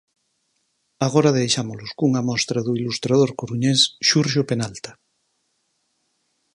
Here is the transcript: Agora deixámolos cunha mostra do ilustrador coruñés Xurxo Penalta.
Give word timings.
Agora 1.07 1.35
deixámolos 1.39 1.91
cunha 1.97 2.25
mostra 2.29 2.59
do 2.65 2.73
ilustrador 2.81 3.29
coruñés 3.39 3.79
Xurxo 4.07 4.41
Penalta. 4.51 4.91